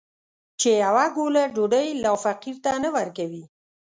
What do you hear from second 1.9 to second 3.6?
لا فقير ته نه ورکوي.